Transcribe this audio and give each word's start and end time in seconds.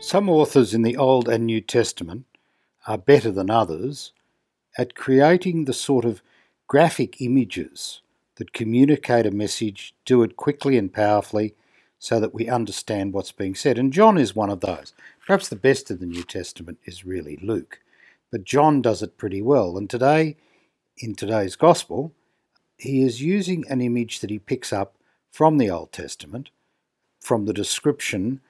Some 0.00 0.30
authors 0.30 0.74
in 0.74 0.82
the 0.82 0.96
Old 0.96 1.28
and 1.28 1.44
New 1.44 1.60
Testament 1.60 2.24
are 2.86 2.96
better 2.96 3.32
than 3.32 3.50
others 3.50 4.12
at 4.78 4.94
creating 4.94 5.64
the 5.64 5.72
sort 5.72 6.04
of 6.04 6.22
graphic 6.68 7.20
images 7.20 8.00
that 8.36 8.52
communicate 8.52 9.26
a 9.26 9.32
message, 9.32 9.94
do 10.04 10.22
it 10.22 10.36
quickly 10.36 10.78
and 10.78 10.92
powerfully 10.92 11.54
so 11.98 12.20
that 12.20 12.32
we 12.32 12.48
understand 12.48 13.12
what's 13.12 13.32
being 13.32 13.56
said. 13.56 13.76
And 13.76 13.92
John 13.92 14.16
is 14.16 14.36
one 14.36 14.50
of 14.50 14.60
those. 14.60 14.94
Perhaps 15.26 15.48
the 15.48 15.56
best 15.56 15.90
of 15.90 15.98
the 15.98 16.06
New 16.06 16.22
Testament 16.22 16.78
is 16.84 17.04
really 17.04 17.36
Luke, 17.42 17.80
but 18.30 18.44
John 18.44 18.80
does 18.80 19.02
it 19.02 19.18
pretty 19.18 19.42
well. 19.42 19.76
And 19.76 19.90
today, 19.90 20.36
in 20.96 21.16
today's 21.16 21.56
Gospel, 21.56 22.12
he 22.76 23.02
is 23.02 23.20
using 23.20 23.64
an 23.68 23.80
image 23.80 24.20
that 24.20 24.30
he 24.30 24.38
picks 24.38 24.72
up 24.72 24.94
from 25.32 25.58
the 25.58 25.68
Old 25.68 25.90
Testament, 25.90 26.50
from 27.18 27.46
the 27.46 27.52
description 27.52 28.40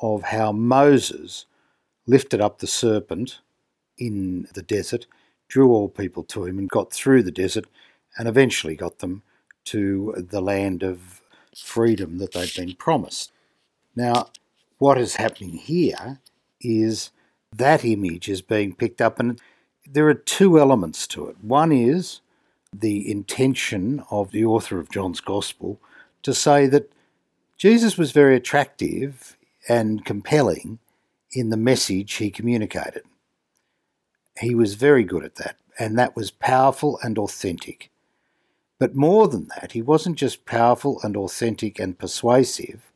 of 0.00 0.24
how 0.24 0.52
Moses 0.52 1.46
lifted 2.06 2.40
up 2.40 2.58
the 2.58 2.66
serpent 2.66 3.40
in 3.96 4.48
the 4.54 4.62
desert, 4.62 5.06
drew 5.48 5.70
all 5.70 5.88
people 5.88 6.22
to 6.24 6.44
him, 6.44 6.58
and 6.58 6.68
got 6.68 6.92
through 6.92 7.22
the 7.22 7.32
desert, 7.32 7.66
and 8.16 8.28
eventually 8.28 8.76
got 8.76 8.98
them 8.98 9.22
to 9.64 10.14
the 10.30 10.40
land 10.40 10.82
of 10.82 11.22
freedom 11.56 12.18
that 12.18 12.32
they'd 12.32 12.54
been 12.54 12.74
promised. 12.74 13.32
Now, 13.96 14.30
what 14.78 14.98
is 14.98 15.16
happening 15.16 15.54
here 15.54 16.20
is 16.60 17.10
that 17.52 17.84
image 17.84 18.28
is 18.28 18.42
being 18.42 18.74
picked 18.74 19.00
up, 19.00 19.18
and 19.18 19.40
there 19.90 20.06
are 20.08 20.14
two 20.14 20.58
elements 20.58 21.06
to 21.08 21.28
it. 21.28 21.42
One 21.42 21.72
is 21.72 22.20
the 22.72 23.10
intention 23.10 24.04
of 24.10 24.30
the 24.30 24.44
author 24.44 24.78
of 24.78 24.90
John's 24.90 25.20
Gospel 25.20 25.80
to 26.22 26.34
say 26.34 26.66
that 26.66 26.92
Jesus 27.56 27.96
was 27.96 28.12
very 28.12 28.36
attractive 28.36 29.37
and 29.68 30.04
compelling 30.04 30.78
in 31.32 31.50
the 31.50 31.56
message 31.56 32.14
he 32.14 32.30
communicated. 32.30 33.02
He 34.40 34.54
was 34.54 34.74
very 34.74 35.04
good 35.04 35.24
at 35.24 35.34
that, 35.36 35.56
and 35.78 35.98
that 35.98 36.16
was 36.16 36.30
powerful 36.30 36.98
and 37.02 37.18
authentic. 37.18 37.90
But 38.78 38.94
more 38.94 39.28
than 39.28 39.48
that, 39.56 39.72
he 39.72 39.82
wasn't 39.82 40.16
just 40.16 40.46
powerful 40.46 41.00
and 41.02 41.16
authentic 41.16 41.78
and 41.78 41.98
persuasive, 41.98 42.92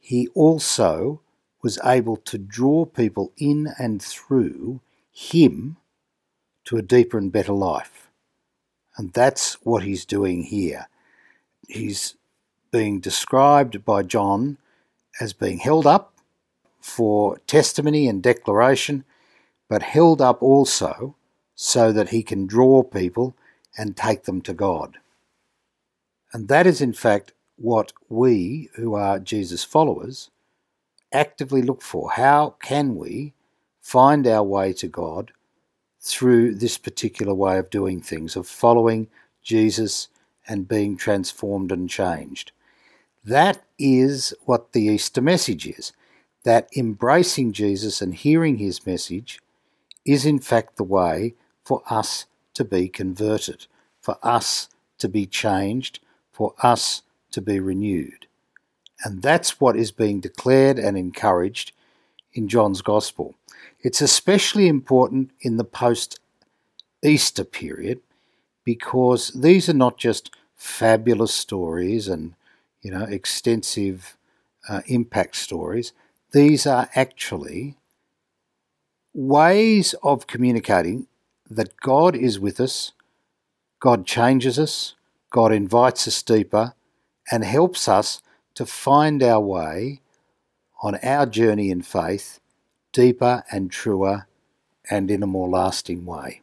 he 0.00 0.28
also 0.34 1.20
was 1.62 1.78
able 1.84 2.16
to 2.16 2.38
draw 2.38 2.84
people 2.84 3.32
in 3.36 3.68
and 3.78 4.02
through 4.02 4.80
him 5.12 5.76
to 6.64 6.76
a 6.76 6.82
deeper 6.82 7.18
and 7.18 7.32
better 7.32 7.52
life. 7.52 8.08
And 8.96 9.12
that's 9.12 9.54
what 9.64 9.82
he's 9.82 10.04
doing 10.04 10.44
here. 10.44 10.88
He's 11.66 12.14
being 12.70 13.00
described 13.00 13.84
by 13.84 14.02
John 14.02 14.58
as 15.20 15.32
being 15.32 15.58
held 15.58 15.86
up 15.86 16.14
for 16.80 17.38
testimony 17.46 18.06
and 18.06 18.22
declaration, 18.22 19.04
but 19.68 19.82
held 19.82 20.20
up 20.20 20.42
also 20.42 21.16
so 21.54 21.90
that 21.92 22.10
he 22.10 22.22
can 22.22 22.46
draw 22.46 22.82
people 22.82 23.34
and 23.76 23.96
take 23.96 24.24
them 24.24 24.40
to 24.42 24.54
God. 24.54 24.98
And 26.32 26.48
that 26.48 26.66
is, 26.66 26.80
in 26.80 26.92
fact, 26.92 27.32
what 27.56 27.92
we, 28.08 28.68
who 28.76 28.94
are 28.94 29.18
Jesus 29.18 29.64
followers, 29.64 30.30
actively 31.12 31.62
look 31.62 31.82
for. 31.82 32.12
How 32.12 32.56
can 32.62 32.96
we 32.96 33.32
find 33.80 34.26
our 34.26 34.42
way 34.42 34.72
to 34.74 34.88
God 34.88 35.32
through 36.00 36.54
this 36.54 36.78
particular 36.78 37.34
way 37.34 37.58
of 37.58 37.70
doing 37.70 38.00
things, 38.00 38.36
of 38.36 38.46
following 38.46 39.08
Jesus 39.42 40.08
and 40.46 40.68
being 40.68 40.96
transformed 40.96 41.72
and 41.72 41.88
changed? 41.88 42.52
That 43.24 43.64
is 43.78 44.34
what 44.44 44.72
the 44.72 44.82
Easter 44.82 45.20
message 45.20 45.66
is. 45.66 45.92
That 46.44 46.68
embracing 46.76 47.52
Jesus 47.52 48.00
and 48.00 48.14
hearing 48.14 48.58
his 48.58 48.86
message 48.86 49.40
is 50.04 50.24
in 50.24 50.38
fact 50.38 50.76
the 50.76 50.84
way 50.84 51.34
for 51.64 51.82
us 51.90 52.26
to 52.54 52.64
be 52.64 52.88
converted, 52.88 53.66
for 54.00 54.16
us 54.22 54.68
to 54.98 55.08
be 55.08 55.26
changed, 55.26 55.98
for 56.30 56.54
us 56.62 57.02
to 57.32 57.40
be 57.40 57.58
renewed. 57.58 58.26
And 59.04 59.22
that's 59.22 59.60
what 59.60 59.76
is 59.76 59.90
being 59.90 60.20
declared 60.20 60.78
and 60.78 60.96
encouraged 60.96 61.72
in 62.32 62.48
John's 62.48 62.82
Gospel. 62.82 63.34
It's 63.82 64.00
especially 64.00 64.68
important 64.68 65.32
in 65.40 65.56
the 65.56 65.64
post 65.64 66.20
Easter 67.02 67.44
period 67.44 68.00
because 68.64 69.28
these 69.28 69.68
are 69.68 69.74
not 69.74 69.98
just 69.98 70.30
fabulous 70.54 71.34
stories 71.34 72.08
and 72.08 72.34
you 72.82 72.90
know 72.90 73.04
extensive 73.04 74.16
uh, 74.68 74.82
impact 74.86 75.36
stories. 75.36 75.92
These 76.32 76.66
are 76.66 76.88
actually 76.94 77.76
ways 79.14 79.94
of 80.02 80.26
communicating 80.26 81.06
that 81.48 81.76
God 81.80 82.14
is 82.16 82.38
with 82.38 82.60
us, 82.60 82.92
God 83.80 84.06
changes 84.06 84.58
us, 84.58 84.94
God 85.30 85.52
invites 85.52 86.06
us 86.08 86.22
deeper, 86.22 86.74
and 87.30 87.44
helps 87.44 87.88
us 87.88 88.22
to 88.54 88.66
find 88.66 89.22
our 89.22 89.40
way 89.40 90.00
on 90.82 90.96
our 90.96 91.26
journey 91.26 91.70
in 91.70 91.82
faith 91.82 92.40
deeper 92.92 93.44
and 93.50 93.70
truer 93.70 94.26
and 94.90 95.10
in 95.10 95.22
a 95.22 95.26
more 95.26 95.48
lasting 95.48 96.04
way. 96.06 96.42